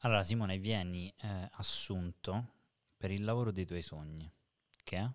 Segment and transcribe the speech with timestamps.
[0.00, 2.48] Allora, Simone, vieni eh, assunto
[2.96, 4.30] per il lavoro dei tuoi sogni.
[4.82, 5.10] Che è?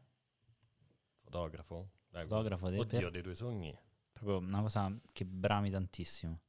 [1.23, 1.89] Fotografo?
[2.09, 3.77] Dai, Fotografo dei, Oddio, per- dei tuoi sogni.
[4.11, 6.39] proprio una cosa che brami tantissimo.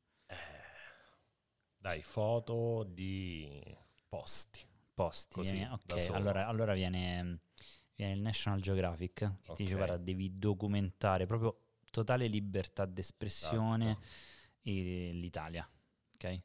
[1.78, 3.62] Dai, foto di
[4.08, 4.60] posti.
[4.94, 5.34] Posti.
[5.34, 7.40] Così, da ok, allora, allora viene,
[7.94, 9.74] viene il National Geographic che ti dice.
[9.74, 11.60] Guarda, devi documentare proprio
[11.90, 14.06] totale libertà d'espressione Esatto.
[14.62, 15.68] l'Italia.
[16.14, 16.40] Ok?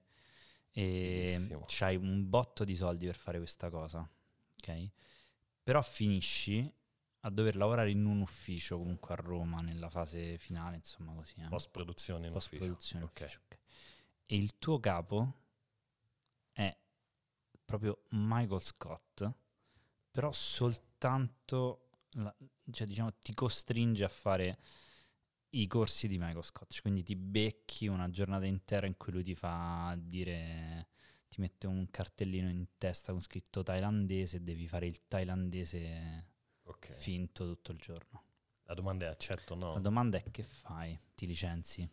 [0.73, 1.65] E Fighissimo.
[1.67, 4.07] c'hai un botto di soldi per fare questa cosa.
[4.57, 4.89] Ok?
[5.63, 6.71] Però finisci
[7.23, 11.35] a dover lavorare in un ufficio comunque a Roma nella fase finale, insomma così.
[11.39, 11.47] eh.
[11.47, 12.63] Post produzione in Post ufficio.
[12.65, 13.21] produzione Ok.
[13.21, 13.57] ufficio, ok.
[14.25, 15.33] E il tuo capo
[16.53, 16.75] è
[17.65, 19.29] proprio Michael Scott,
[20.09, 22.35] però soltanto, la-
[22.71, 24.57] cioè diciamo, ti costringe a fare
[25.51, 29.35] i corsi di Michael Scott, quindi ti becchi una giornata intera in cui lui ti
[29.35, 30.89] fa dire,
[31.27, 36.27] ti mette un cartellino in testa con scritto thailandese e devi fare il thailandese
[36.63, 36.91] Ok.
[36.93, 38.23] finto tutto il giorno.
[38.63, 39.73] La domanda è accetto o no?
[39.73, 40.97] La domanda è che fai?
[41.13, 41.89] Ti licenzi?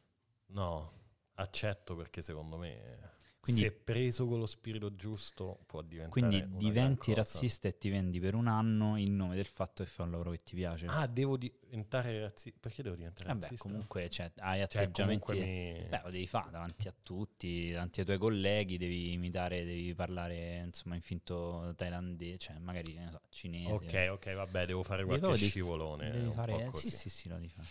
[0.50, 0.92] No,
[1.34, 7.14] accetto perché secondo me Quindi- se preso con lo spirito giusto può diventare Quindi diventi
[7.14, 10.32] razzista e ti vendi per un anno in nome del fatto che fai un lavoro
[10.32, 10.86] che ti piace.
[10.86, 12.58] Ah, devo diventare razzista?
[12.60, 13.68] Perché devo diventare Vabbè, razzista?
[13.68, 15.24] comunque cioè, hai Cioè, atteggiamenti...
[15.24, 15.88] comunque mi...
[15.88, 20.62] Beh, lo devi fare davanti a tutti, davanti ai tuoi colleghi, devi imitare, devi parlare
[20.64, 23.72] insomma in finto thailandese, cioè magari che ne so, cinese.
[23.72, 26.10] Ok, ok, vabbè, devo fare qualche devi- scivolone.
[26.10, 26.52] Devi un fare...
[26.52, 26.90] po' così.
[26.90, 27.68] Sì, sì, sì, lo devi fare.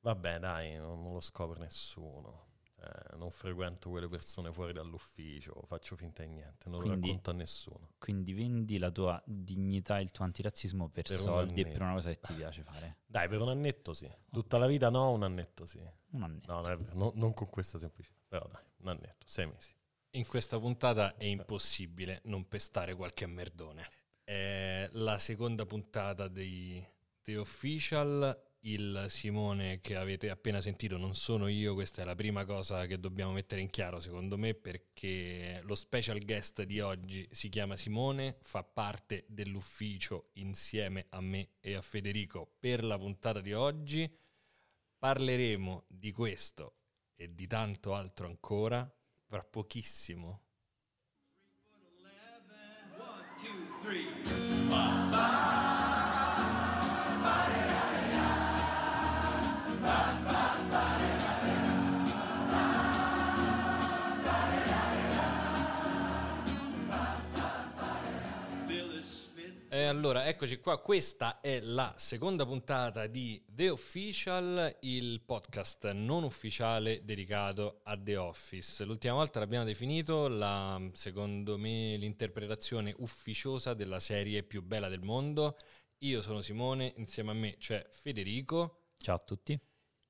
[0.00, 2.50] Vabbè, dai, non, non lo scopre nessuno.
[2.82, 7.30] Cioè, non frequento quelle persone fuori dall'ufficio, faccio finta di niente, non Quindi- lo racconto
[7.30, 7.90] a nessuno.
[7.98, 11.92] Quindi vendi la tua dignità e il tuo antirazzismo per, Per soldi e per una
[11.92, 12.96] cosa che ti piace fare.
[13.06, 14.10] Dai, per un annetto sì.
[14.32, 15.80] Tutta la vita no, un annetto sì.
[16.10, 16.52] Un annetto.
[16.52, 18.16] No, non, è vero, no- non con questa semplicità.
[18.26, 19.72] Però dai, un annetto, sei mesi.
[20.14, 23.86] In questa puntata è impossibile non pestare qualche merdone.
[24.24, 26.84] È la seconda puntata di
[27.22, 28.50] The Official.
[28.64, 33.00] Il Simone che avete appena sentito non sono io, questa è la prima cosa che
[33.00, 38.36] dobbiamo mettere in chiaro secondo me perché lo special guest di oggi si chiama Simone,
[38.40, 44.08] fa parte dell'ufficio insieme a me e a Federico per la puntata di oggi.
[44.96, 46.76] Parleremo di questo
[47.16, 48.88] e di tanto altro ancora
[49.26, 50.40] fra pochissimo.
[69.68, 76.22] E allora, eccoci qua, questa è la seconda puntata di The Official, il podcast non
[76.22, 78.84] ufficiale dedicato a The Office.
[78.84, 85.56] L'ultima volta l'abbiamo definito la, secondo me, l'interpretazione ufficiosa della serie più bella del mondo.
[85.98, 89.60] Io sono Simone, insieme a me c'è Federico Ciao a tutti.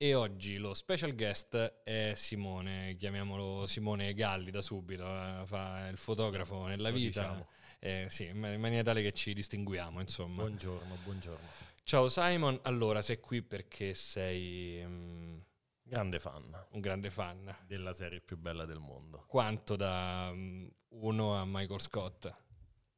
[0.03, 1.55] E oggi lo special guest
[1.85, 7.21] è Simone, chiamiamolo Simone Galli da subito, eh, fa il fotografo nella Lo vita.
[7.23, 7.47] diciamo.
[7.79, 10.43] Eh, sì, in maniera tale che ci distinguiamo, insomma.
[10.43, 11.47] Buongiorno, buongiorno.
[11.85, 15.39] Ciao Simon, allora sei qui perché sei mm,
[15.85, 17.57] Grande fan un grande fan.
[17.69, 19.23] della serie più bella del mondo.
[19.29, 22.27] Quanto da mm, uno a Michael Scott?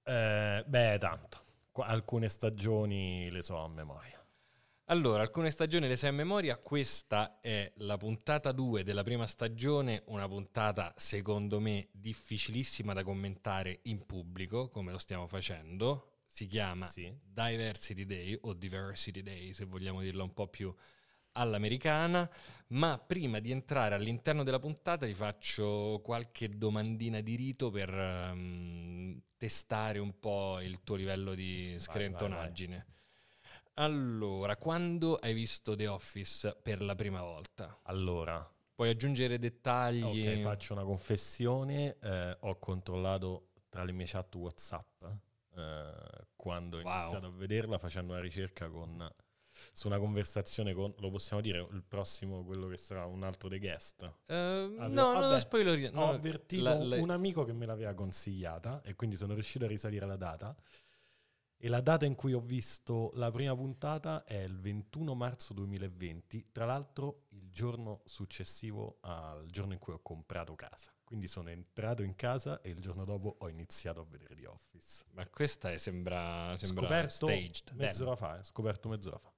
[0.05, 1.45] Eh, beh, tanto.
[1.71, 4.14] Qua- alcune stagioni le so a memoria.
[4.89, 10.03] Allora, alcune stagioni le sai a memoria, questa è la puntata 2 della prima stagione,
[10.09, 16.19] una puntata secondo me difficilissima da commentare in pubblico, come lo stiamo facendo.
[16.27, 17.11] Si chiama Sì.
[17.23, 20.75] Diversity Day o Diversity Day, se vogliamo dirla un po' più
[21.33, 22.29] all'americana,
[22.69, 29.19] ma prima di entrare all'interno della puntata vi faccio qualche domandina di rito per ehm,
[29.39, 32.87] testare un po' il tuo livello di screntonaggine.
[33.77, 37.77] Allora, quando hai visto The Office per la prima volta?
[37.85, 40.03] Allora, Puoi aggiungere dettagli?
[40.27, 41.97] ok, faccio una confessione.
[42.01, 45.03] eh, ho controllato tra le mie chat WhatsApp
[45.57, 45.93] eh,
[46.37, 46.93] quando ho Wow.
[46.93, 49.09] iniziato a vederla facendo una ricerca con,
[49.73, 53.59] su una conversazione con, lo possiamo dire, il prossimo, quello che sarà un altro dei
[53.59, 54.03] guest.
[54.27, 55.89] Eh, Avve- no, non vabbè, lo spoiler.
[55.89, 59.65] ho no, avvertito la- la- un amico che me l'aveva consigliata e quindi sono riuscito
[59.65, 60.55] a risalire la data.
[61.65, 66.49] E la data in cui ho visto la prima puntata è il 21 marzo 2020,
[66.53, 70.93] tra l'altro il giorno successivo al giorno in cui ho comprato casa.
[71.03, 75.07] Quindi sono entrato in casa e il giorno dopo ho iniziato a vedere The Office.
[75.13, 77.71] Ma questa è- sembra, sembra scoperto staged.
[77.77, 79.33] mezz'ora fa, eh, scoperto mezz'ora fa.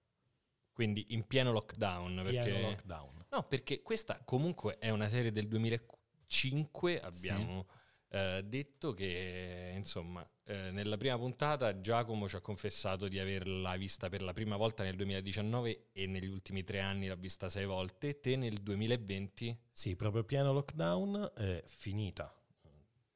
[0.72, 2.24] Quindi in pieno lockdown.
[2.26, 2.60] Pieno Perché...
[2.60, 3.26] lockdown.
[3.30, 7.66] No, perché questa comunque è una serie del 2005, abbiamo
[8.08, 14.08] eh, detto che, insomma, eh, nella prima puntata Giacomo ci ha confessato di averla vista
[14.08, 18.20] per la prima volta nel 2019 e negli ultimi tre anni l'ha vista sei volte.
[18.20, 19.58] Te nel 2020?
[19.72, 22.32] Sì, proprio pieno lockdown, è finita,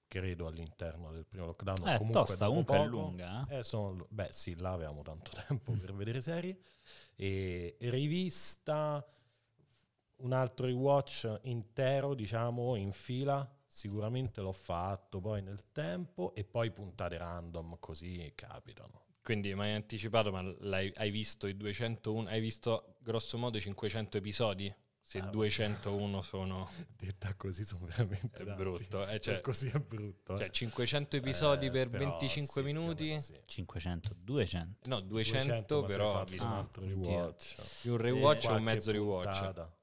[0.08, 1.88] credo, all'interno del primo lockdown.
[1.88, 2.90] Eh, comunque tosta, comunque è poco.
[2.90, 3.46] lunga.
[3.48, 3.58] eh.
[3.58, 6.58] Eh, sono- beh, sì, là avevamo tanto tempo per vedere serie.
[7.14, 9.06] E rivista
[10.16, 13.48] un altro rewatch intero, diciamo, in fila.
[13.72, 19.05] Sicuramente l'ho fatto poi nel tempo e poi puntate random così capitano.
[19.22, 23.61] Quindi mi hai anticipato, ma l'hai- hai visto i 201, hai visto grosso modo i
[23.61, 24.75] 500 episodi?
[25.00, 26.69] Se Ah, 201 sono...
[26.99, 28.61] Detta così sono veramente È tanti.
[28.62, 30.34] brutto, eh, cioè, così è brutto.
[30.34, 30.38] eh.
[30.38, 33.20] cioè 500 episodi Eh, per però 25 sì, minuti?
[33.20, 33.40] sì.
[33.46, 34.88] 500, 200.
[34.88, 37.81] No, 200, ma se però hai ho visto un Ah, altro rewatch.
[37.82, 39.38] più un rewatch E o un mezzo rewatch.
[39.38, 39.76] puntata.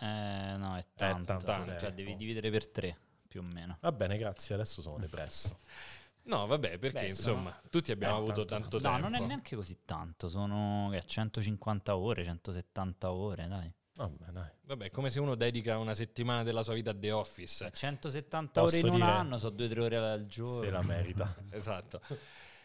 [0.00, 1.24] Eh, no, è tanto.
[1.24, 1.94] tanto cioè, tempo.
[1.96, 2.98] devi dividere per tre,
[3.32, 3.78] più o meno.
[3.80, 4.54] Va bene, grazie.
[4.54, 5.58] Adesso sono depresso.
[6.24, 9.08] No, vabbè, perché Beh, insomma, tutti abbiamo Eh, avuto tanto- tanto No, tempo.
[9.08, 10.28] non è neanche così tanto.
[10.28, 13.72] Sono che, 150 ore, 170 ore, dai.
[13.96, 14.48] Vabbè, dai.
[14.66, 17.72] Vabbè, è come se uno dedica una settimana della sua vita a The Office.
[17.74, 20.60] 170 Posso ore in un dire- anno, sono 2-3 ore al giorno.
[20.60, 21.34] Se la merita.
[21.50, 22.00] Esatto.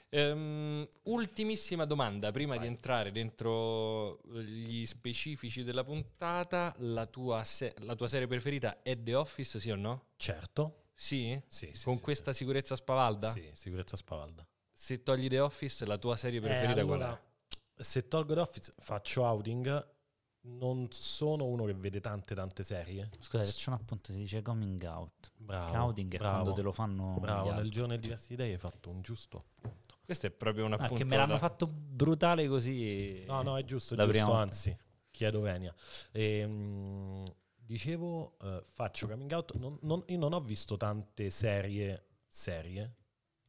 [0.09, 2.67] Ehm, ultimissima domanda, prima di Vai.
[2.67, 9.15] entrare dentro gli specifici della puntata, la tua, se- la tua serie preferita è The
[9.15, 10.05] Office, sì o no?
[10.15, 10.83] Certo.
[10.93, 11.39] Sì?
[11.47, 12.39] Sì, sì, Con sì, questa sì.
[12.39, 13.29] sicurezza spavalda?
[13.29, 14.47] Sì, sicurezza spavalda.
[14.71, 17.21] Se togli The Office, la tua serie Eh, preferita qual allora,
[17.75, 17.83] è?
[17.83, 19.95] Se tolgo The Office, faccio outing.
[20.49, 23.09] Non sono uno che vede tante tante serie.
[23.19, 25.31] Scusa, faccio un appunto, si dice coming out.
[25.35, 25.73] Bravo.
[25.75, 28.89] Outing è bravo, quando te lo fanno Bravo, nel giorno di diversi idee hai fatto
[28.89, 29.86] un giusto appunto.
[30.07, 33.25] Questo è proprio un Ah, appunto che me l'hanno da- fatto brutale così.
[33.25, 34.77] No, no, è giusto, è giusto, anzi,
[35.11, 35.75] chiedo venia.
[36.13, 37.25] Ehm,
[37.57, 42.95] dicevo, eh, faccio coming out, non- non- io non ho visto tante serie, serie,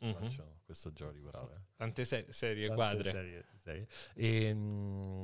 [0.00, 0.12] Mhm.
[0.14, 1.66] faccio questo gioco di parole.
[1.76, 3.11] Tante se- serie Tante quadre.
[3.12, 3.87] serie, serie.
[4.14, 5.22] Ehm,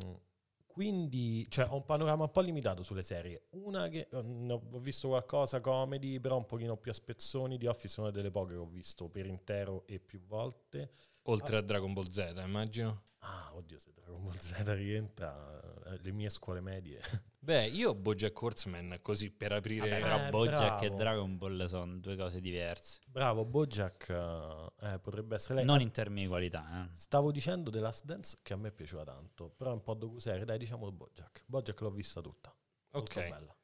[0.67, 3.47] quindi, cioè, ho un panorama un po' limitato sulle serie.
[3.51, 7.59] Una che eh, ho visto qualcosa, comedy, però un pochino più a spezzoni.
[7.59, 10.91] Di Office è una delle poche che ho visto per intero e più volte.
[11.25, 13.03] Oltre a Dragon Ball Z, immagino.
[13.19, 17.00] Ah, oddio, se Dragon Ball Z rientra, eh, le mie scuole medie.
[17.41, 19.88] Beh, io Bojack Horseman, così per aprire...
[19.88, 20.97] Vabbè, però Eh, Bojack e bravo.
[20.97, 23.00] Dragon Ball sono due cose diverse.
[23.06, 25.65] Bravo, Bojack eh, eh, potrebbe essere lei.
[25.65, 26.91] Non in termini di qualità, eh.
[26.94, 30.44] Stavo dicendo The Last Dance che a me piaceva tanto, però è un po' docuserie,
[30.44, 31.44] dai diciamo Bojack.
[31.47, 32.55] Bojack l'ho vista tutta.
[32.93, 33.29] Molto ok.
[33.29, 33.56] bella.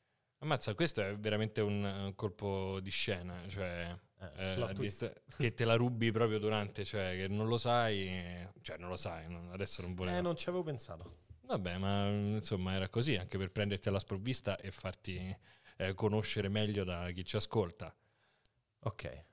[0.43, 5.65] Ammazza, questo è veramente un, un colpo di scena, cioè Eh, eh, dist- che te
[5.65, 9.51] la rubi proprio durante, cioè che non lo sai, eh, cioè non lo sai, non-
[9.53, 10.19] adesso non volevo.
[10.19, 11.19] Eh, non ci avevo pensato.
[11.47, 15.37] Vabbè, ma mm, insomma era così, anche per prenderti alla sprovvista e farti
[15.79, 17.95] eh, conoscere meglio da chi ci ascolta.
[18.81, 19.25] Ok.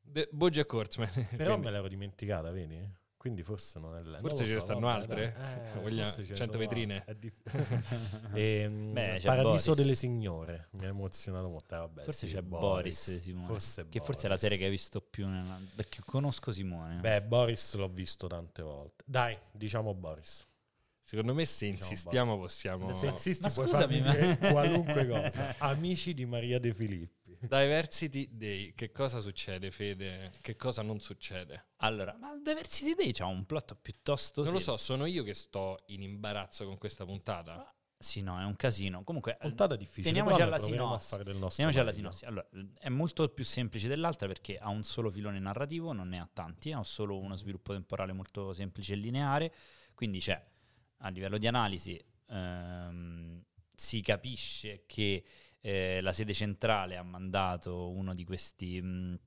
[0.00, 1.10] The Bojack Horseman.
[1.12, 1.26] Però
[1.58, 2.88] quindi- me l'ero dimenticata, vedi?
[3.18, 4.20] Quindi forse non è lei.
[4.20, 5.36] Forse ce ne so, stanno vabbè, altre?
[5.74, 6.94] Eh, ne 100 sono vetrine?
[6.98, 7.12] altre.
[7.12, 9.74] È dif- Ehm, Beh, Paradiso Boris.
[9.74, 10.68] delle signore.
[10.72, 11.74] Mi ha emozionato molto.
[11.74, 13.46] eh, vabbè, Forse sì, c'è Boris, Simone.
[13.48, 14.40] Forse che forse è la Boris.
[14.42, 15.58] serie che hai visto più nella...
[15.74, 17.00] perché conosco Simone.
[17.00, 19.02] Beh, Boris l'ho visto tante volte.
[19.04, 20.46] Dai, diciamo Boris.
[21.02, 22.42] Secondo me se Diciamo insistiamo basta.
[22.42, 22.92] possiamo...
[22.92, 25.54] Se insisti Ma puoi scusami, farmi ma- dire qualunque cosa.
[25.58, 27.16] Amici di Maria De Filippi.
[27.40, 30.32] Diversity Day, che cosa succede Fede?
[30.40, 31.68] Che cosa non succede?
[31.76, 34.42] Allora, ma Diversity Day c'ha un plot piuttosto...
[34.42, 37.72] Non lo sì- so, sono io che sto in imbarazzo con questa puntata.
[38.00, 39.02] Sì, no, è un casino.
[39.02, 40.14] Comunque, eh, Puntata difficile.
[40.14, 41.16] Teniamoci alla sinossi.
[41.16, 42.24] Teniamoci alla sinossi.
[42.24, 42.48] Allora,
[42.78, 46.72] è molto più semplice dell'altra perché ha un solo filone narrativo, non ne ha tanti,
[46.72, 49.52] ha solo uno sviluppo temporale molto semplice e lineare,
[49.94, 50.40] quindi c'è
[50.98, 53.42] a livello di analisi ehm,
[53.74, 55.24] si capisce che
[55.60, 59.18] eh, la sede centrale ha mandato uno di questi mh,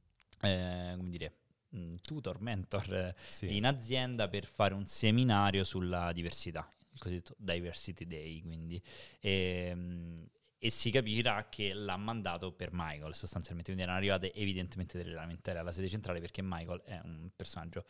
[0.41, 1.33] eh, come dire,
[1.69, 3.55] mh, tutor, mentor eh, Sì.
[3.55, 8.81] in azienda per fare un seminario sulla diversità, il cosiddetto Diversity Day, quindi.
[9.21, 10.15] Ehm,
[10.63, 15.57] E, si capirà che l'ha mandato per Michael, sostanzialmente, quindi erano arrivate evidentemente delle lamentele
[15.57, 17.83] alla sede centrale perché Michael è un personaggio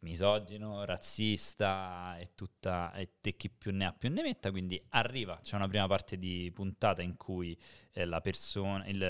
[0.00, 5.38] misogino, razzista e tutta e te chi più ne ha più ne metta, quindi arriva,
[5.42, 7.58] c'è una prima parte di puntata in cui
[7.92, 9.00] eh, la persona, il,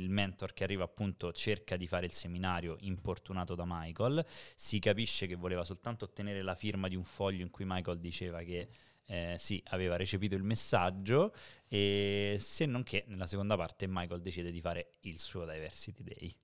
[0.00, 5.26] il mentor che arriva appunto cerca di fare il seminario importunato da Michael, si capisce
[5.26, 8.68] che voleva soltanto ottenere la firma di un foglio in cui Michael diceva che
[9.06, 11.34] eh, sì, aveva recepito il messaggio
[11.68, 16.36] e se non che nella seconda parte Michael decide di fare il suo Diversity Day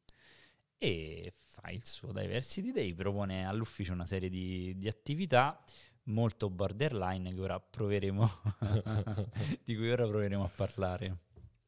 [0.78, 5.62] e fa il suo Diversity Day, propone all'ufficio una serie di, di attività
[6.04, 8.30] molto borderline che ora proveremo
[9.64, 11.16] di cui ora proveremo a parlare.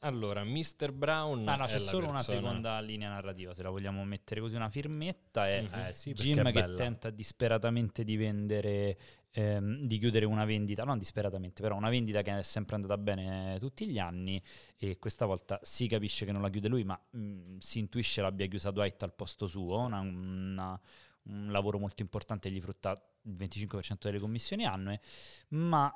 [0.00, 0.92] Allora, Mr.
[0.92, 1.48] Brown.
[1.48, 4.70] Ah no, c'è solo una persona- seconda linea narrativa, se la vogliamo mettere così, una
[4.70, 5.74] firmetta, è Mhm.
[5.88, 8.96] Eh sì, Jim che tenta disperatamente di vendere,
[9.32, 13.56] ehm, di chiudere una vendita, non disperatamente, però una vendita che è sempre andata bene
[13.58, 14.40] tutti gli anni
[14.76, 18.46] e questa volta si capisce che non la chiude lui, ma mh, si intuisce l'abbia
[18.46, 20.80] chiusa Dwight al posto suo, una- una-
[21.24, 25.00] un lavoro molto importante, gli frutta il 25% delle commissioni annue,
[25.48, 25.92] ma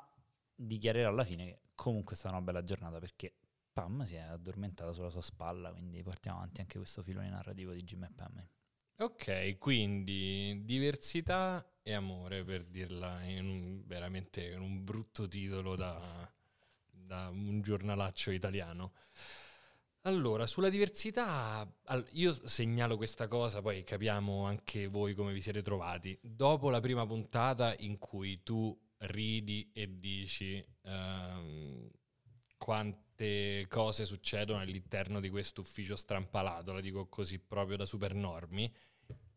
[0.55, 3.33] dichiarerà alla fine che comunque è stata una bella giornata perché
[3.73, 7.83] Pam si è addormentata sulla sua spalla, quindi portiamo avanti anche questo filone narrativo di
[7.83, 8.47] Jim e Pam.
[8.99, 16.31] Ok, quindi diversità e amore, per dirla in un, veramente in un brutto titolo da,
[16.85, 18.93] da un giornalaccio italiano.
[20.01, 21.67] Allora, sulla diversità,
[22.11, 26.17] io segnalo questa cosa, poi capiamo anche voi come vi siete trovati.
[26.21, 31.89] Dopo la prima puntata in cui tu ridi e dici ehm,
[32.63, 38.73] quante cose succedono all'interno di questo ufficio strampalato, la dico così proprio da supernormi,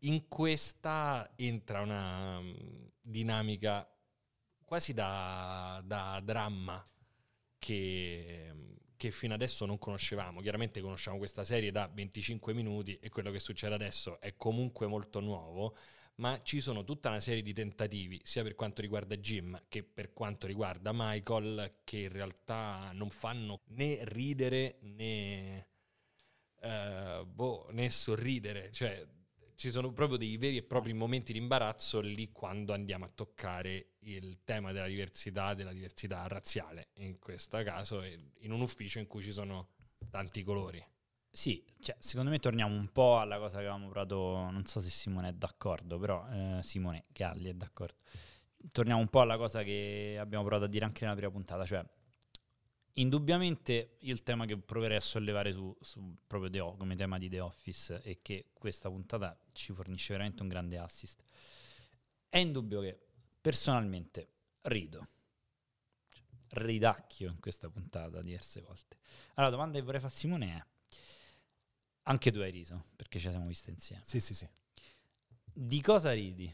[0.02, 2.54] in questa entra una mm,
[3.00, 3.84] dinamica
[4.64, 6.88] quasi da, da dramma
[7.58, 8.54] che,
[8.96, 10.40] che fino adesso non conoscevamo.
[10.40, 15.18] Chiaramente conosciamo questa serie da 25 minuti e quello che succede adesso è comunque molto
[15.18, 15.76] nuovo,
[16.16, 20.12] ma ci sono tutta una serie di tentativi, sia per quanto riguarda Jim che per
[20.12, 25.68] quanto riguarda Michael, che in realtà non fanno né ridere né,
[26.60, 28.70] eh, boh, né sorridere.
[28.72, 29.06] Cioè,
[29.56, 33.94] ci sono proprio dei veri e propri momenti di imbarazzo lì quando andiamo a toccare
[34.00, 39.22] il tema della diversità, della diversità razziale, in questo caso, in un ufficio in cui
[39.22, 39.70] ci sono
[40.10, 40.84] tanti colori.
[41.36, 44.88] Sì, cioè, secondo me torniamo un po' alla cosa che avevamo provato, non so se
[44.88, 47.98] Simone è d'accordo, però eh, Simone Galli è d'accordo.
[48.72, 51.84] Torniamo un po' alla cosa che abbiamo provato a dire anche nella prima puntata, cioè
[52.94, 57.18] indubbiamente io il tema che proverei a sollevare su, su proprio The O- come tema
[57.18, 61.22] di The Office è che questa puntata ci fornisce veramente un grande assist.
[62.30, 62.98] È indubbio che
[63.42, 64.28] personalmente
[64.62, 65.06] rido,
[66.08, 66.22] Cioè,
[66.64, 68.96] ridacchio in questa puntata diverse volte.
[69.34, 70.64] Allora, la domanda che vorrei fare a Simone è
[72.08, 74.02] anche tu hai riso, perché ci siamo visti insieme.
[74.04, 74.48] Sì, sì, sì.
[75.52, 76.52] Di cosa ridi?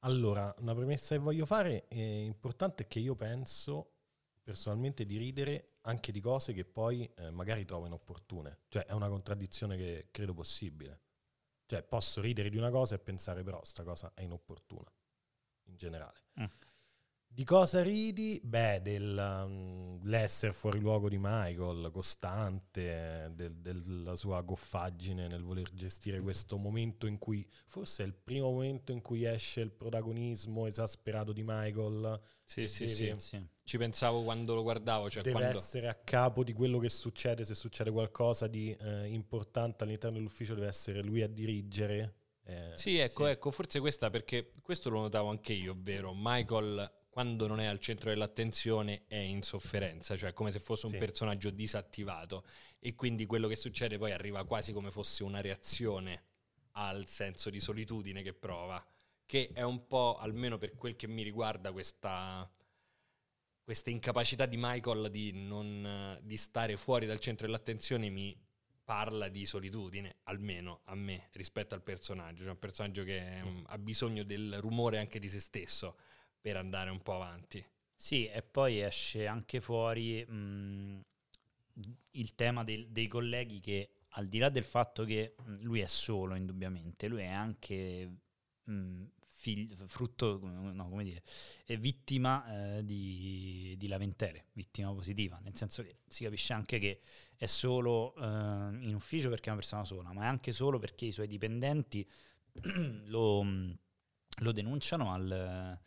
[0.00, 3.90] Allora, una premessa che voglio fare è importante è che io penso
[4.42, 8.60] personalmente di ridere anche di cose che poi eh, magari trovo inopportune.
[8.68, 11.00] Cioè, è una contraddizione che credo possibile.
[11.66, 14.90] Cioè, posso ridere di una cosa e pensare però sta cosa è inopportuna,
[15.64, 16.20] in generale.
[16.40, 16.44] Mm.
[17.34, 18.38] Di cosa ridi?
[18.44, 26.58] Beh, dell'essere fuori luogo di Michael, costante, del- della sua goffaggine nel voler gestire questo
[26.58, 31.42] momento in cui, forse è il primo momento in cui esce il protagonismo esasperato di
[31.42, 33.42] Michael, Sì, sì, Devi- sì.
[33.64, 35.56] Ci pensavo quando lo guardavo, cioè deve quando...
[35.58, 40.52] essere a capo di quello che succede, se succede qualcosa di eh, importante all'interno dell'ufficio
[40.54, 42.14] deve essere lui a dirigere.
[42.44, 47.46] eh, Sì, ecco, ecco, forse questa perché questo lo notavo anche io, ovvero Michael quando
[47.46, 50.98] non è al centro dell'attenzione è in sofferenza, cioè come se fosse un Sì.
[50.98, 52.42] personaggio disattivato
[52.78, 56.22] e quindi quello che succede poi arriva quasi come fosse una reazione
[56.70, 58.82] al senso di solitudine che prova,
[59.26, 62.50] che è un po', almeno per quel che mi riguarda, questa,
[63.62, 68.34] questa incapacità di Michael di, non, di stare fuori dal centro dell'attenzione mi
[68.84, 72.42] parla di solitudine, almeno a me, rispetto al personaggio.
[72.44, 75.96] Cioè un personaggio che mm, ha bisogno del rumore anche di se stesso
[76.42, 77.64] per andare un po' avanti.
[77.96, 81.00] Sì, e poi esce anche fuori mh,
[82.12, 86.34] il tema del- dei colleghi che al di là del fatto che lui è solo
[86.34, 88.10] indubbiamente, lui è anche
[88.64, 91.22] mh, fig- frutto, no, come dire,
[91.64, 97.00] è vittima eh, di, di lamentele, vittima positiva, nel senso che si capisce anche che
[97.36, 98.22] è solo eh,
[98.82, 102.06] in ufficio perché è una persona sola, ma è anche solo perché i suoi dipendenti
[103.06, 103.42] lo,
[104.40, 105.78] lo denunciano al,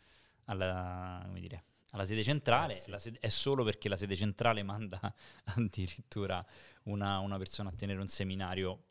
[0.46, 2.94] alla, come dire, alla sede centrale, Eh, sì.
[2.98, 5.00] sede- è solo perché la sede centrale manda
[5.56, 6.44] addirittura
[6.84, 8.84] una, una persona a tenere un seminario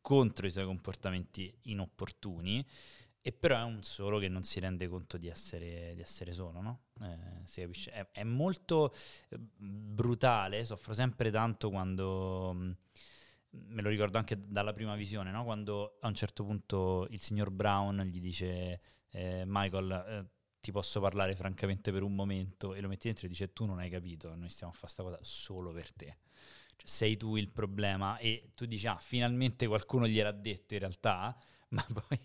[0.00, 2.64] contro i suoi comportamenti inopportuni,
[3.20, 6.60] e però è un solo che non si rende conto di essere, di essere solo,
[6.62, 6.80] no?
[7.02, 7.90] Eh, si capisce.
[7.92, 8.94] È, è molto
[9.28, 12.52] eh, brutale, soffro sempre tanto quando...
[12.54, 12.76] mh,
[13.50, 15.42] Me lo ricordo anche dalla prima visione, no?
[15.44, 18.80] quando a un certo punto il signor Brown gli dice
[19.10, 20.26] eh, Michael, eh,
[20.68, 23.78] ti posso parlare francamente per un momento e lo metti dentro e dice tu non
[23.78, 26.18] hai capito, noi stiamo a fare questa cosa solo per te.
[26.76, 31.34] Cioè, sei tu il problema e tu dici ah finalmente qualcuno gliel'ha detto in realtà,
[31.70, 32.18] ma poi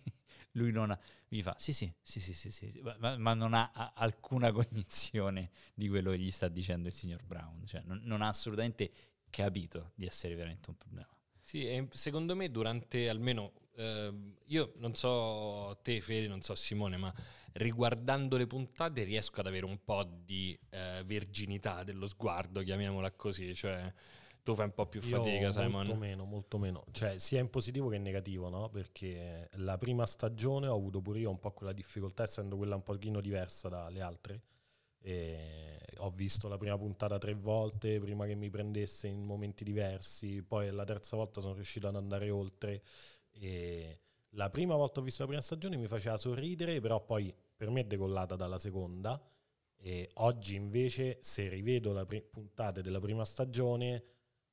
[0.51, 3.53] lui non ha, gli fa sì sì sì sì sì, sì, sì", ma- ma, non
[3.53, 8.21] ha alcuna cognizione di quello che gli sta dicendo il signor Brown, cioè non, non
[8.21, 8.91] ha assolutamente
[9.29, 11.07] capito di essere veramente un problema.
[11.39, 14.13] Sì, secondo me durante almeno, eh,
[14.47, 17.13] io non so te Fede, non so Simone, ma
[17.53, 23.53] riguardando le puntate riesco ad avere un po' di eh, verginità dello sguardo, chiamiamola così,
[23.55, 23.91] cioè
[24.43, 25.71] tu fai un po' più fatica, Io Simon.
[25.71, 26.83] Molto meno, molto meno.
[26.91, 28.69] Cioè, sia in positivo che in negativo, no?
[28.69, 32.83] Perché la prima stagione ho avuto pure io un po' quella difficoltà, essendo quella un
[32.83, 34.41] pochino diversa dalle altre.
[34.99, 40.41] E ho visto la prima puntata tre volte prima che mi prendesse in momenti diversi,
[40.43, 42.83] poi la terza volta sono riuscito ad andare oltre.
[43.31, 44.02] E
[44.35, 47.81] la prima volta ho visto la prima stagione mi faceva sorridere, però poi per me
[47.81, 49.21] è decollata dalla seconda.
[49.77, 54.03] E oggi invece, se rivedo le puntate della prima stagione,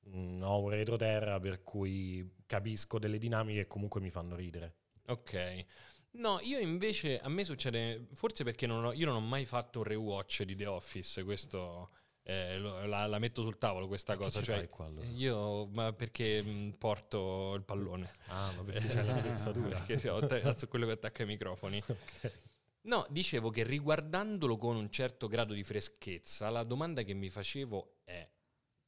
[0.00, 4.75] mh, ho un retroterra per cui capisco delle dinamiche che comunque mi fanno ridere.
[5.06, 5.64] Ok.
[6.12, 9.78] No, io invece, a me succede, forse perché non ho- io non ho mai fatto
[9.80, 11.90] un rewatch di The Office, questo
[12.30, 14.38] eh, lo- la, la metto sul tavolo questa cosa.
[14.38, 15.06] ci Cioè, fai qua, allora?
[15.08, 18.10] io, ma perché mh, porto il pallone.
[18.26, 19.68] Ah, ma perché c'è l'attrezzatura?
[19.68, 21.82] perché sì, ho te- quello che attacca i microfoni.
[22.82, 27.99] No, dicevo che riguardandolo con un certo grado di freschezza, la domanda che mi facevo
[28.04, 28.26] è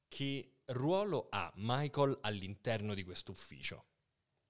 [0.09, 3.85] che ruolo ha Michael all'interno di questo ufficio?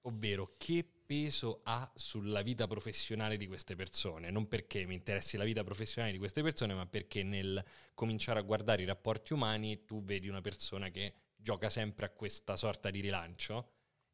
[0.05, 4.31] Ovvero che peso ha sulla vita professionale di queste persone?
[4.31, 8.43] Non perché mi interessi la vita professionale di queste persone, ma perché nel cominciare a
[8.43, 12.99] guardare i rapporti umani tu vedi una persona che gioca sempre a questa sorta di
[12.99, 13.71] rilancio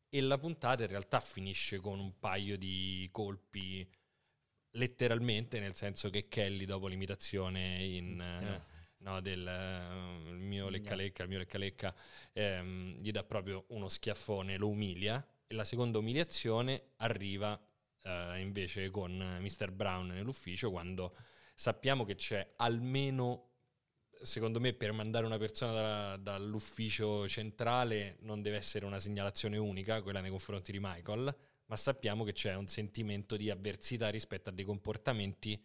[0.09, 3.87] e la puntata in realtà finisce con un paio di colpi
[4.71, 8.61] letteralmente, nel senso che Kelly dopo l'imitazione in, eh,
[8.97, 11.95] no, del eh, il mio lecca lecca, il mio lecca lecca,
[12.33, 17.59] ehm, gli dà proprio uno schiaffone, lo umilia e la seconda umiliazione arriva
[18.03, 19.71] eh, invece con Mr.
[19.71, 21.15] Brown nell'ufficio quando
[21.55, 23.47] sappiamo che c'è almeno
[24.21, 30.03] secondo me per mandare una persona da- dall'ufficio centrale non deve essere una segnalazione unica,
[30.03, 34.51] quella nei confronti di Michael, ma sappiamo che c'è un sentimento di avversità rispetto a
[34.51, 35.59] dei comportamenti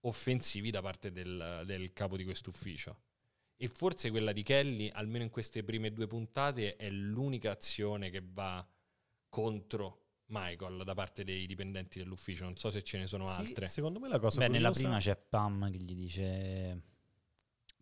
[0.00, 2.98] offensivi da parte del, del capo di quest'ufficio.
[3.56, 8.22] E forse quella di Kelly, almeno in queste prime due puntate, è l'unica azione che
[8.24, 8.66] va
[9.32, 12.44] contro Michael da parte dei dipendenti dell'ufficio.
[12.44, 13.66] Non so se ce ne sono Sì, altre.
[13.66, 16.82] secondo me la cosa Beh, nella prima c'è Pam che gli dice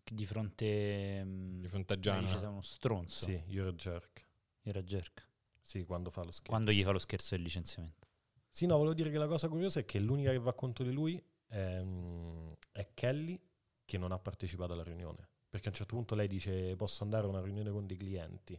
[0.01, 1.23] che di fronte
[1.59, 2.21] Di fronte a Gianna.
[2.21, 3.25] dice sei uno stronzo.
[3.25, 4.25] Sì, you're a jerk.
[4.61, 5.27] Era jerk.
[5.61, 6.51] Sì, quando fa lo scherzo.
[6.51, 8.07] Quando gli fa lo scherzo del licenziamento.
[8.49, 10.91] Sì, no, volevo dire che la cosa curiosa è che l'unica che va contro di
[10.93, 13.39] lui è, mm, è Kelly
[13.85, 15.27] che non ha partecipato alla riunione.
[15.49, 18.57] Perché a un certo punto lei dice posso andare a una riunione con dei clienti.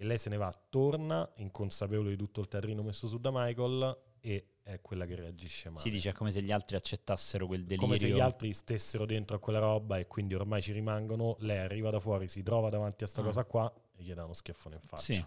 [0.00, 3.98] E lei se ne va, torna, inconsapevole di tutto il teatrino messo su da Michael
[4.20, 5.82] e è quella che reagisce male.
[5.82, 7.82] Si dice è come se gli altri accettassero quel delirio.
[7.84, 11.36] Come se gli altri stessero dentro a quella roba e quindi ormai ci rimangono.
[11.40, 13.24] Lei arriva da fuori, si trova davanti a sta Ah.
[13.24, 15.12] cosa qua e gli dà uno schiaffone in faccia.
[15.12, 15.24] Sì.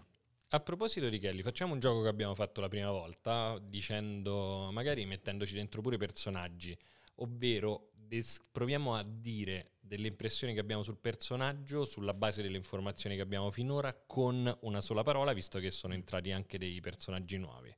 [0.48, 5.06] A proposito di Kelly, facciamo un gioco che abbiamo fatto la prima volta, dicendo, magari
[5.06, 6.76] mettendoci dentro pure i personaggi,
[7.16, 13.16] ovvero des- proviamo a dire delle impressioni che abbiamo sul personaggio sulla base delle informazioni
[13.16, 17.74] che abbiamo finora con una sola parola, visto che sono entrati anche dei personaggi nuovi.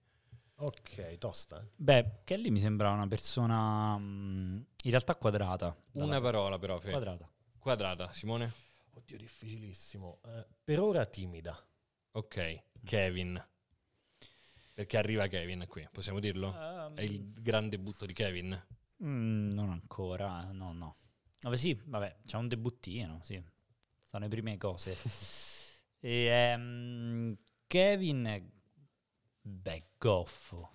[0.59, 1.61] Ok, tosta.
[1.61, 1.69] eh.
[1.77, 5.77] Beh, Kelly mi sembra una persona mm, in realtà quadrata.
[5.93, 6.91] Una parola però, Fe.
[6.91, 7.29] Quadrata.
[7.59, 8.53] Quadrata, Simone?
[8.95, 10.21] Oddio, difficilissimo.
[10.25, 11.63] Eh, per ora timida.
[12.13, 13.45] Ok, Kevin.
[14.73, 16.53] Perché arriva Kevin qui, possiamo dirlo?
[16.95, 18.67] È il gran debutto di Kevin.
[19.05, 20.97] Mm, non ancora, no, no.
[21.41, 23.43] Vabbè, sì, vabbè, c'è un debuttino, sì.
[24.03, 24.97] Stanno le prime cose.
[26.01, 28.43] e, ehm, Kevin è,
[29.43, 30.71] beh, goffo,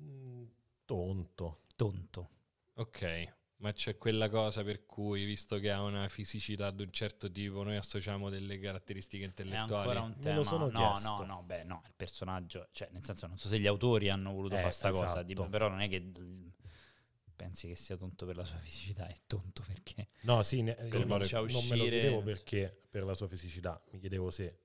[0.00, 0.44] Mm,
[0.86, 1.60] tonto.
[1.76, 2.28] tonto.
[2.74, 7.30] Ok, ma c'è quella cosa per cui, visto che ha una fisicità di un certo
[7.30, 9.96] tipo, noi associamo delle caratteristiche È intellettuali.
[9.96, 10.36] ancora un Me tema.
[10.36, 11.24] lo sono no, chiesto.
[11.24, 14.32] no, no, beh, no, il personaggio, cioè, nel senso, non so se gli autori hanno
[14.32, 15.24] voluto Eh, fare sta cosa, esatto.
[15.26, 16.10] tipo, però non è che
[17.40, 20.08] pensi che sia tonto per la sua fisicità, è tonto perché...
[20.22, 23.28] No, sì, ne- io non, a non me lo uscire- chiedevo perché per la sua
[23.28, 24.58] fisicità, mi chiedevo se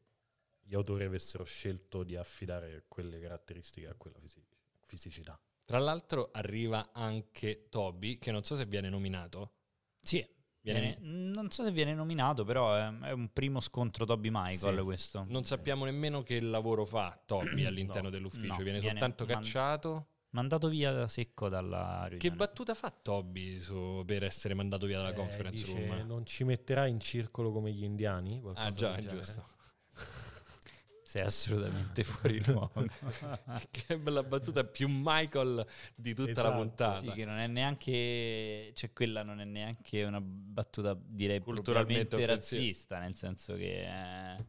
[0.61, 4.43] gli autori avessero scelto di affidare quelle caratteristiche a quella fisi-
[4.85, 5.39] fisicità.
[5.63, 9.53] Tra l'altro arriva anche Toby, che non so se viene nominato.
[10.01, 10.27] Sì,
[10.59, 14.77] Viene- viene- non so se viene nominato, però è, è un primo scontro Toby Michael
[14.77, 14.83] Sì.
[14.83, 15.25] questo.
[15.29, 19.35] Non sappiamo nemmeno che lavoro fa Toby all'interno No, dell'ufficio, no, viene, viene soltanto man-
[19.43, 20.07] cacciato.
[20.35, 22.17] Mandato via da secco dalla riunione.
[22.17, 26.05] Che battuta fa Toby su- per essere mandato via dalla Eh, conference dice, room?
[26.05, 28.41] non ci metterà in circolo come gli indiani?
[28.41, 29.45] Qualcosa Ah già, è giusto.
[31.03, 32.85] Sei assolutamente fuori luogo.
[33.71, 36.99] che bella battuta, più Michael di tutta la Esatto, puntata.
[36.99, 38.71] sì, che non è neanche...
[38.73, 43.85] Cioè, quella non è neanche una battuta, direi, Culturalmente razzista, nel senso che...
[43.85, 44.45] eh,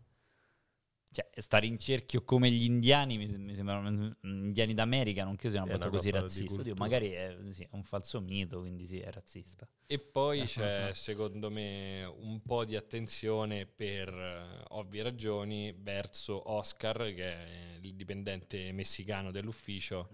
[1.17, 5.55] Cioè, stare in cerchio come gli indiani, mi, mi sembrano gli indiani d'America, non credo
[5.55, 6.61] sia una cosa così razzista.
[6.61, 9.67] Oddio, magari è, sì, è un falso mito, quindi sì, è razzista.
[9.87, 16.99] E poi c'è, secondo me, un po' di attenzione per eh, ovvie ragioni verso Oscar,
[17.15, 20.11] che è il dipendente messicano dell'ufficio,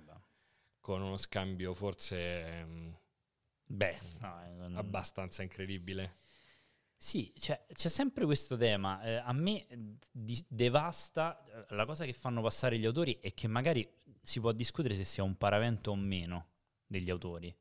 [0.78, 2.96] con uno scambio forse ehm,
[3.66, 6.18] Beh, no, eh, non- abbastanza incredibile.
[7.02, 9.02] Sì, cioè, c'è sempre questo tema.
[9.02, 9.76] Eh, a me eh,
[10.12, 13.84] di- devasta eh, la cosa che fanno passare gli autori è che magari
[14.22, 16.50] si può discutere se sia un paravento o meno
[16.86, 17.52] degli autori.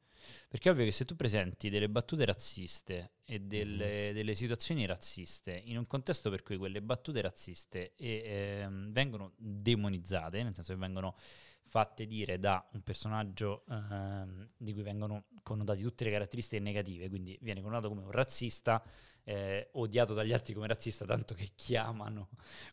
[0.47, 5.59] Perché è ovvio che se tu presenti delle battute razziste e delle, delle situazioni razziste
[5.65, 10.79] in un contesto per cui quelle battute razziste e, ehm, vengono demonizzate, nel senso che
[10.79, 11.15] vengono
[11.71, 17.37] fatte dire da un personaggio ehm, di cui vengono connotati tutte le caratteristiche negative, quindi
[17.41, 18.83] viene connotato come un razzista,
[19.23, 22.27] eh, odiato dagli altri come razzista, tanto che chiamano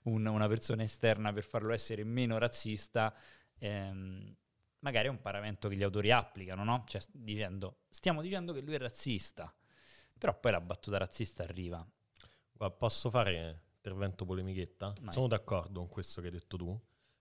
[0.04, 3.14] un- una persona esterna per farlo essere meno razzista,
[3.58, 4.34] ehm,
[4.80, 6.84] magari è un paravento che gli autori applicano, no?
[6.88, 9.54] Cioè dicendo, stiamo dicendo che lui è razzista,
[10.18, 11.88] però poi la battuta razzista arriva.
[12.50, 14.92] Guarda, posso fare intervento polemichetta?
[15.02, 15.12] Vai.
[15.12, 16.80] Sono d'accordo con questo che hai detto tu.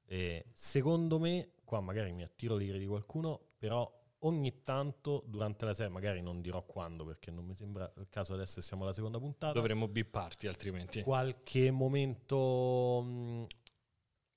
[0.10, 5.74] E secondo me, qua magari mi attiro l'ira di qualcuno, però ogni tanto durante la
[5.74, 8.94] serie, magari non dirò quando perché non mi sembra il caso adesso che siamo alla
[8.94, 11.02] seconda puntata, Dovremmo bipparti altrimenti.
[11.02, 13.46] qualche momento mh,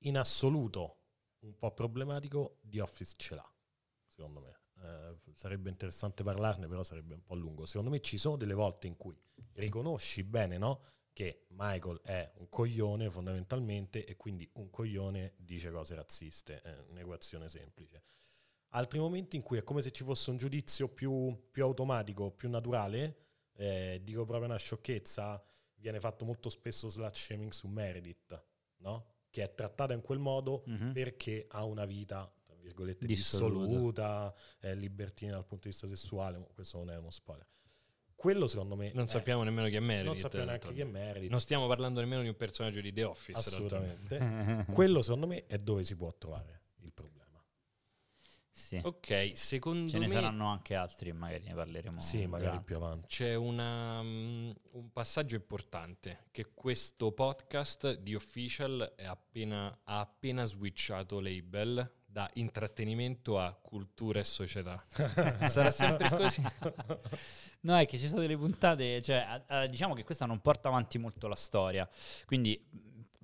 [0.01, 0.97] in assoluto
[1.41, 3.55] un po' problematico di Office ce l'ha,
[4.07, 4.59] secondo me.
[4.83, 7.65] Eh, sarebbe interessante parlarne, però sarebbe un po' lungo.
[7.65, 9.17] Secondo me ci sono delle volte in cui
[9.53, 10.83] riconosci bene, no?
[11.21, 17.47] Che Michael è un coglione fondamentalmente e quindi un coglione dice cose razziste, è un'equazione
[17.51, 18.03] semplice.
[18.71, 22.49] Altri momenti in cui è come se ci fosse un giudizio più, più automatico, più
[22.49, 23.17] naturale,
[23.57, 28.43] eh, dico proprio una sciocchezza, viene fatto molto spesso slut shaming su Meredith,
[28.79, 29.17] no?
[29.29, 30.93] Che è trattata in quel modo Mhm.
[30.95, 33.67] perché ha una vita, tra virgolette, Dissoluta.
[33.67, 37.47] dissoluta, è libertina dal punto di vista sessuale, questo non è uno spoiler.
[38.21, 40.07] Quello secondo me Non è- sappiamo nemmeno chi è Meredith.
[40.07, 43.05] non sappiamo neanche chi è Meredith, Non stiamo parlando nemmeno di un personaggio di The
[43.05, 43.39] Office.
[43.39, 44.67] assolutamente.
[44.71, 47.19] Quello secondo me è dove si può trovare il problema.
[48.53, 48.79] sì.
[48.85, 51.99] Ok, secondo Ce ne me saranno anche altri, e magari ne parleremo.
[51.99, 52.65] Sì, magari durante.
[52.65, 53.07] più avanti.
[53.09, 60.45] c'è una, mm, un passaggio importante, che questo podcast di Official è appena, ha appena
[60.45, 64.85] switchato label da intrattenimento a cultura e società.
[65.49, 66.43] Sarà sempre così.
[67.63, 70.97] No, è che ci sono delle puntate, cioè, a- diciamo che questa non porta avanti
[70.97, 71.87] molto la storia,
[72.25, 72.59] quindi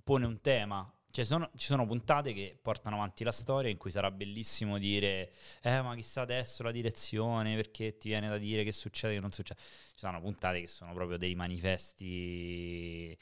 [0.04, 0.90] pone un tema.
[1.10, 5.32] Cioè, sono- ci sono puntate che portano avanti la storia in cui sarà bellissimo dire,
[5.62, 9.30] eh, ma chissà adesso la direzione, perché ti viene da dire che succede, che non
[9.32, 9.58] succede.
[9.60, 13.16] Ci sono puntate che sono proprio dei manifesti.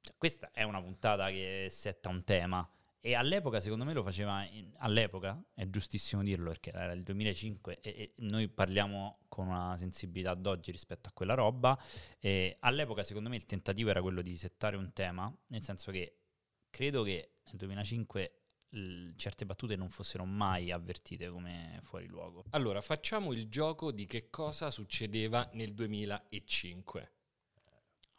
[0.00, 2.68] Cioè, questa è una puntata che setta un tema.
[3.02, 4.44] E all'epoca, secondo me, lo faceva.
[4.44, 9.76] in- all'epoca, è giustissimo dirlo perché era il 2005 e, e noi parliamo con una
[9.78, 11.78] sensibilità d'oggi rispetto a quella roba.
[12.18, 16.18] E all'epoca, secondo me, il tentativo era quello di settare un tema, nel senso che
[16.68, 18.34] credo che nel 2005
[18.70, 22.44] l- certe battute non fossero mai avvertite come fuori luogo.
[22.50, 27.12] Allora, facciamo il gioco di che cosa succedeva nel 2005.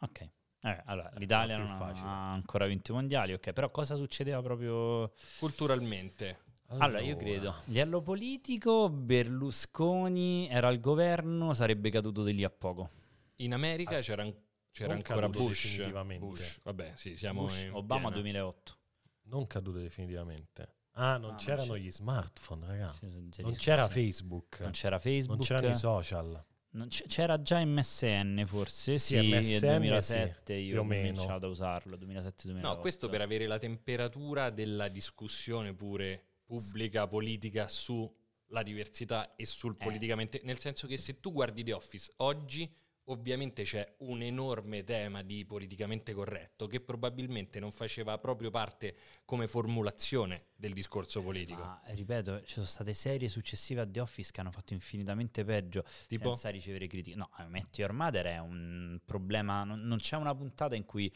[0.00, 0.30] Ok.
[0.64, 2.06] Eh, allora, l'Italia più non facile.
[2.08, 7.60] ha ancora vinto i mondiali, ok, però cosa succedeva proprio Culturalmente, Allora, io credo, a
[7.64, 12.90] livello politico, Berlusconi era al governo, sarebbe caduto di lì a poco.
[13.36, 14.24] in America Ah, c'era,
[14.70, 15.62] c'era non ancora Bush.
[15.64, 16.24] definitivamente.
[16.24, 16.60] Bush.
[16.62, 18.14] Vabbè, sì, siamo Bush, in Obama piena.
[18.16, 18.76] 2008.
[19.24, 20.74] Non caduto definitivamente.
[20.92, 22.92] Ah, non Ah, non c'erano c'è- gli smartphone, raga.
[22.92, 24.60] Sì, sì, già Non c'era Facebook.
[24.60, 25.38] Non c'era Facebook.
[25.38, 26.44] Non c'erano i social.
[26.74, 31.46] Non c- c'era già MSN forse, Sì, sì, MSN, nel 2007 sì, io ho cominciato
[31.46, 32.60] a usarlo, 2007-2008.
[32.60, 39.76] No, questo per avere la temperatura della discussione pure pubblica, politica sulla diversità e sul
[39.78, 39.84] Eh.
[39.84, 42.70] politicamente, nel senso che se tu guardi The Office oggi
[43.06, 49.48] ovviamente c'è un enorme tema di politicamente corretto che probabilmente non faceva proprio parte come
[49.48, 51.62] formulazione del discorso politico.
[51.62, 55.84] Ma ripeto, ci sono state serie successive a The Office che hanno fatto infinitamente peggio
[56.06, 56.28] Tipo?
[56.28, 57.16] senza ricevere critiche.
[57.16, 61.12] No, I Met Your Mother è un problema, non, non c'è una puntata in cui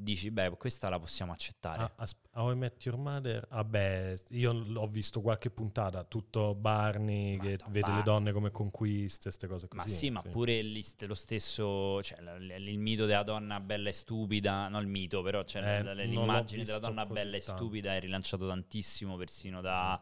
[0.00, 1.82] dici, beh, questa la possiamo accettare.
[1.82, 3.46] Ah, as- How I Met Your Mother?
[3.50, 8.02] Vabbè, io l- ho visto qualche puntata, tutto Barney Ma che vede le Barney.
[8.04, 9.94] donne come conquiste, queste cose Ma così.
[9.94, 14.78] sì, ma pure lo stesso, cioè l- il mito della donna bella e stupida, no
[14.80, 17.62] il mito, però cioè, Eh, non l'immagine della donna bella e tanto.
[17.62, 20.00] stupida è rilanciato tantissimo, persino da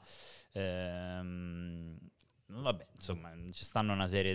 [0.52, 1.96] ehm,
[2.50, 4.34] Vabbè, insomma, ci stanno una serie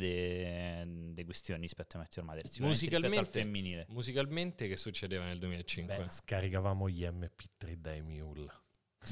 [1.13, 2.21] di questioni rispetto a Matthew.
[2.23, 3.85] Sicuramente rispetto al Musicalmente, femminile.
[3.89, 5.95] musicalmente che succedeva nel 2005?
[5.97, 8.61] Beh, scaricavamo gli MP3 dai Mule.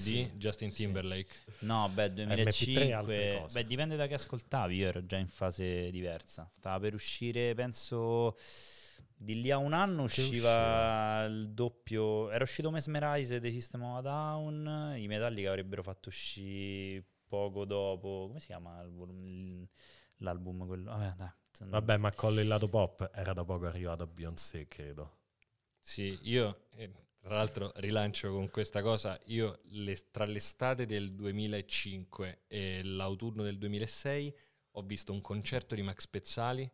[0.03, 0.83] di Justin Sì.
[0.83, 1.33] Timberlake.
[1.61, 3.37] No, beh, MP3 altre 2005.
[3.41, 3.59] cose.
[3.61, 4.75] Beh, dipende da che ascoltavi.
[4.75, 6.49] Io ero già in fase diversa.
[6.55, 8.37] Stava per uscire, penso.
[9.13, 12.31] Di lì a un anno Che usciva il doppio.
[12.31, 14.93] Era uscito Mesmerize dei System of a Down.
[14.97, 18.25] I Metallica avrebbero fatto uscire poco dopo.
[18.27, 19.65] Come si chiama volum-
[20.17, 20.65] l'album?
[20.67, 20.91] Quello?
[20.91, 21.29] Vabbè, dai.
[21.69, 25.19] Vabbè, ma con il lato pop era da poco arrivato a Beyoncé, credo.
[25.79, 26.91] Sì, io eh,
[27.21, 33.57] tra l'altro rilancio con questa cosa, io le- tra l'estate del 2005 e l'autunno del
[33.57, 34.35] 2006
[34.71, 36.69] ho visto un concerto di Max Pezzali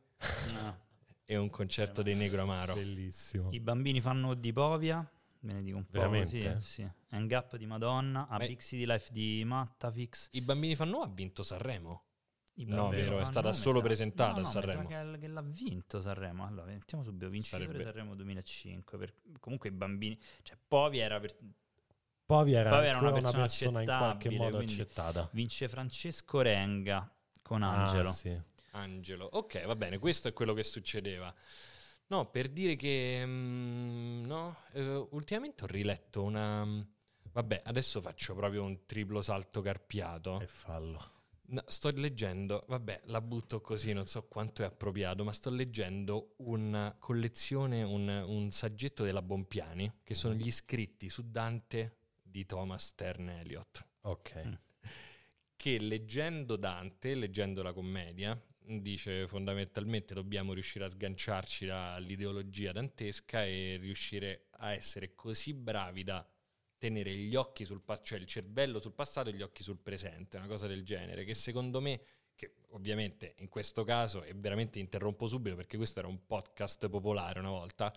[0.55, 0.77] Ah.
[1.25, 2.73] e un concerto dei Negro Amaro.
[2.75, 3.49] Bellissimo.
[3.51, 5.07] I bambini fanno di Povia.
[5.41, 5.91] Ve ne dico un po'.
[5.99, 6.59] Veramente?
[6.61, 6.89] Sì, sì.
[7.09, 8.27] Hang Up di Madonna.
[8.27, 10.29] A Ma- Big City Life di Mattafix.
[10.31, 12.03] I bambini fanno ha vinto Sanremo.
[12.59, 14.89] No, vero, è stata solo sa- presentata no, a no, mi Sanremo.
[14.89, 16.43] sa che, che l'ha vinto Sanremo.
[16.45, 18.97] Allora, mettiamo subito vincitore Sarebbe- Sanremo 2005.
[18.97, 21.35] per- comunque i bambini, cioè Povi era per,
[22.25, 25.29] Povi era, Povi era una persona persona, in qualche modo accettata.
[25.33, 27.09] vince Francesco Renga
[27.43, 28.09] con Angelo.
[28.09, 28.37] Ah, sì.
[28.71, 29.29] Angelo.
[29.33, 31.33] Ok, va bene, questo è quello che succedeva.
[32.07, 36.85] No, per dire che mm, no, eh, ultimamente ho riletto una
[37.37, 40.39] Vabbè, adesso faccio proprio un triplo salto carpiato.
[40.39, 41.11] E fallo.
[41.49, 46.33] No, sto leggendo, vabbè, la butto così, non so quanto è appropriato, ma sto leggendo
[46.37, 52.85] una collezione, un, un saggetto della Bompiani, che sono gli scritti su Dante di Thomas
[52.87, 54.43] Stern Eliot, Ok.
[54.43, 54.53] Mm.
[55.55, 58.35] che leggendo Dante, leggendo la commedia,
[58.67, 66.27] dice fondamentalmente dobbiamo riuscire a sganciarci dall'ideologia dantesca e riuscire a essere così bravi da
[66.77, 70.37] tenere gli occhi sul passato, cioè il cervello sul passato e gli occhi sul presente,
[70.37, 72.01] una cosa del genere, che secondo me,
[72.35, 77.39] che ovviamente in questo caso, e veramente interrompo subito perché questo era un podcast popolare
[77.39, 77.93] una volta,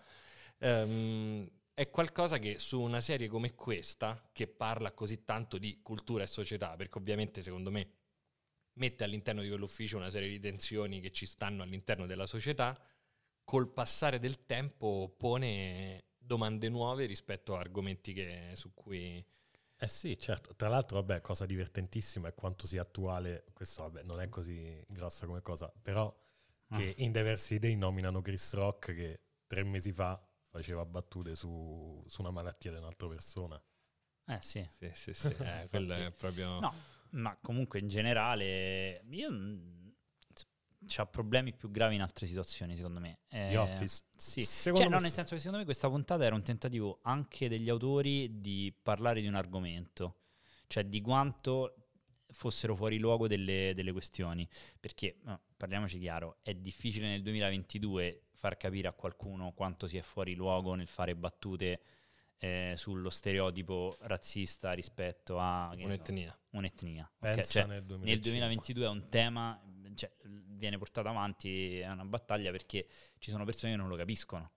[0.57, 6.23] ehm, è qualcosa che su una serie come questa, che parla così tanto di cultura
[6.23, 7.99] e società, perché ovviamente secondo me
[8.73, 12.79] mette all'interno di quell'ufficio una serie di tensioni che ci stanno all'interno della società,
[13.43, 19.23] col passare del tempo pone domande nuove rispetto a argomenti che- su cui...
[19.83, 20.55] Eh sì, certo.
[20.55, 23.45] Tra l'altro, vabbè, cosa divertentissima è quanto sia attuale.
[23.51, 25.73] Questo, vabbè, non è così grossa come cosa.
[25.81, 26.15] Però
[26.69, 32.21] che in Diversity Day nominano Chris Rock che tre mesi fa faceva battute su, su
[32.21, 33.61] una malattia di un'altra persona.
[34.27, 34.65] Eh sì.
[34.69, 36.59] Sì, sì, sì, eh, quello è proprio...
[36.59, 36.73] No,
[37.11, 39.29] ma comunque in generale io
[40.85, 43.19] c'ha problemi più gravi in altre situazioni, secondo me.
[43.29, 44.03] Eh, The Office.
[44.15, 44.41] Sì.
[44.41, 47.69] Secondo Cioè, no, nel senso che secondo me questa puntata era un tentativo anche degli
[47.69, 50.17] autori di parlare di un argomento,
[50.67, 51.75] cioè di quanto
[52.31, 54.47] fossero fuori luogo delle, delle questioni.
[54.79, 60.01] Perché, no, parliamoci chiaro, è difficile nel 2022 far capire a qualcuno quanto si è
[60.01, 61.81] fuori luogo nel fare battute
[62.43, 66.39] eh, sullo stereotipo razzista rispetto a ne so, un'etnia.
[66.51, 67.03] un'etnia.
[67.03, 67.19] ok?
[67.19, 68.09] Pensa Cioè, nel 2005.
[68.09, 69.61] nel 2022 è un tema,
[69.93, 72.87] cioè, viene portato avanti, è una battaglia perché
[73.19, 74.53] ci sono persone che non lo capiscono.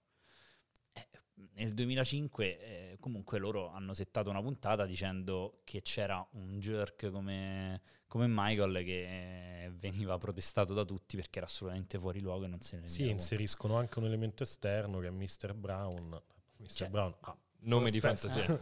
[0.94, 1.08] Eh,
[1.56, 7.82] nel 2005 eh, comunque loro hanno settato una puntata dicendo che c'era un jerk come,
[8.06, 12.60] come Michael che eh, veniva protestato da tutti perché era assolutamente fuori luogo e non
[12.62, 15.52] se ne Sì, rendeva inseriscono anche un elemento esterno che è Mr.
[15.52, 16.22] Brown.
[16.56, 16.66] Mr.
[16.68, 18.46] Cioè, Brown ah, Nome di fantasia.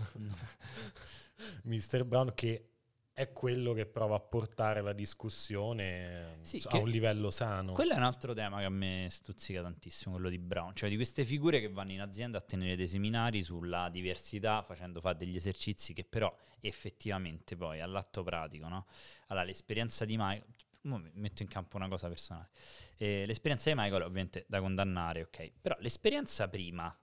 [1.64, 2.04] Mr.
[2.04, 2.72] Brown che
[3.14, 7.72] è quello che prova a portare la discussione Sì, a un livello sano.
[7.72, 10.96] Quello è un altro tema che a me stuzzica tantissimo, quello di Brown, cioè di
[10.96, 15.36] queste figure che vanno in azienda a tenere dei seminari sulla diversità, facendo fare degli
[15.36, 18.86] esercizi che però effettivamente poi all'atto pratico, no?
[19.26, 22.48] Allora, l'esperienza di Michael, metto in campo una cosa personale,
[22.96, 26.96] Eh, l'esperienza di Michael ovviamente da condannare, ok, però l'esperienza prima,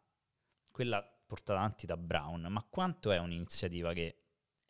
[0.71, 4.15] quella portata avanti da Brown, ma quanto è un'iniziativa che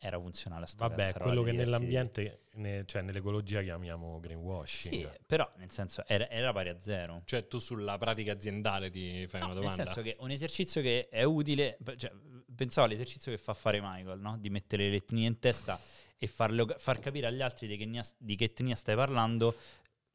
[0.02, 5.20] era funzionale a sto Vabbè, quello che nell'ambiente, ne- cioè nell'ecologia chiamiamo Sì, greenwashing.
[5.26, 7.22] però nel senso era, era pari a zero.
[7.24, 9.84] Cioè tu sulla pratica aziendale ti fai No, una nel domanda?
[9.84, 12.12] senso che un esercizio che è utile, cioè,
[12.54, 14.36] pensavo all'esercizio che fa fare Michael, no?
[14.38, 15.78] di mettere le etnie in testa
[16.16, 19.48] e farlo- far capire agli altri di che, etnia, di che etnia stai parlando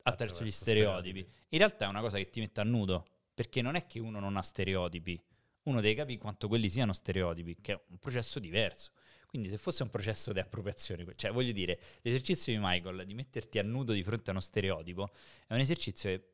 [0.04, 1.20] attraverso gli Attraverso stereotipi.
[1.20, 1.46] stereotipi.
[1.50, 3.06] In realtà è una cosa che ti mette a nudo,
[3.36, 5.20] perché non è che uno non ha stereotipi,
[5.66, 8.92] uno deve capire quanto quelli siano stereotipi, che è un processo diverso.
[9.28, 13.60] Quindi se fosse un processo di appropriazione, cioè voglio dire, l'esercizio di Michael di metterti
[13.60, 15.12] a nudo di fronte a uno stereotipo
[15.48, 16.30] è un esercizio che,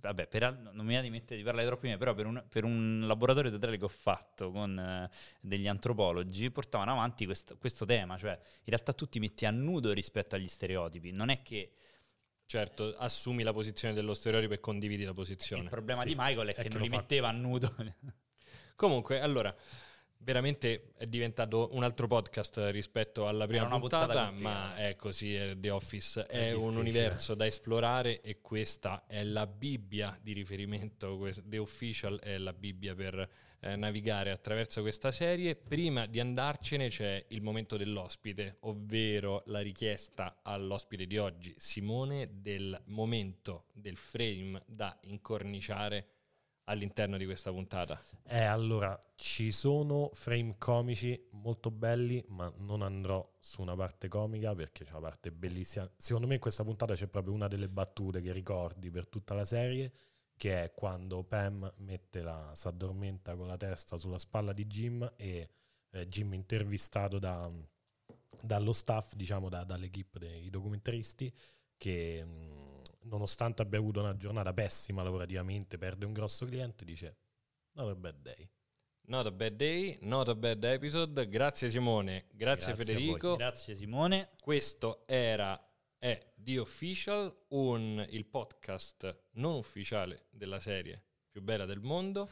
[0.00, 2.64] vabbè, per non mi va di mettere di parlare troppo prima, però per un, per
[2.64, 8.18] un laboratorio teatrale che ho fatto con eh, degli antropologi portavano avanti questo, questo tema,
[8.18, 11.72] cioè in realtà tu ti metti a nudo rispetto agli stereotipi, non è che
[12.46, 15.62] Certo, assumi la posizione dello stereotipo e condividi la posizione.
[15.62, 17.74] Il problema Sì, di Michael è è che che non li fa- metteva a nudo.
[18.76, 19.54] Comunque, allora,
[20.24, 25.54] veramente è diventato un altro podcast rispetto alla prima puntata, puntata ma è così, è
[25.56, 26.26] The Office.
[26.26, 32.18] È, È un universo da esplorare e questa è la Bibbia di riferimento, The Official
[32.20, 35.56] è la Bibbia per eh, navigare attraverso questa serie.
[35.56, 42.80] Prima di andarcene c'è il momento dell'ospite, ovvero la richiesta all'ospite di oggi, Simone, del
[42.86, 46.08] momento, del frame da incorniciare
[46.64, 48.00] all'interno di questa puntata.
[48.26, 54.54] Eh, allora, ci sono frame comici molto belli, ma non andrò su una parte comica
[54.54, 55.90] perché c'è una parte bellissima.
[55.96, 59.44] Secondo me in questa puntata c'è proprio una delle battute che ricordi per tutta la
[59.44, 59.92] serie,
[60.36, 65.12] che è quando Pam mette la, si addormenta con la testa sulla spalla di Jim
[65.16, 65.50] e
[65.90, 67.50] eh, Jim intervistato da-
[68.40, 71.32] dallo staff, diciamo da- dall'equipe dei documentaristi,
[71.76, 77.16] che mh, nonostante abbia avuto una giornata pessima lavorativamente, perde un grosso cliente, dice
[77.72, 78.48] not a bad day.
[79.06, 81.28] Not a bad day, not a bad episode.
[81.28, 83.36] Grazie Simone, grazie, Grazie Federico.
[83.36, 84.30] Grazie Simone.
[84.40, 85.60] Questo era
[85.98, 92.28] è The Official, un, il podcast non ufficiale della serie più bella del mondo.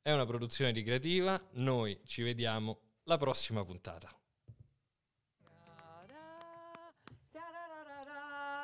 [0.00, 1.42] È una produzione di creativa.
[1.52, 4.14] Noi ci vediamo la prossima puntata.